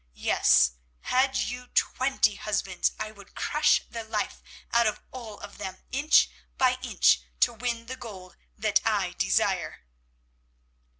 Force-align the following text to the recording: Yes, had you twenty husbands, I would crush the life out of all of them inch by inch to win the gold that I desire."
Yes, 0.17 0.71
had 1.01 1.37
you 1.37 1.67
twenty 1.75 2.33
husbands, 2.33 2.91
I 2.97 3.11
would 3.11 3.35
crush 3.35 3.83
the 3.87 4.03
life 4.03 4.41
out 4.73 4.87
of 4.87 4.99
all 5.11 5.37
of 5.39 5.59
them 5.59 5.77
inch 5.91 6.27
by 6.57 6.79
inch 6.81 7.21
to 7.41 7.53
win 7.53 7.85
the 7.85 7.97
gold 7.97 8.35
that 8.57 8.81
I 8.83 9.11
desire." 9.19 9.85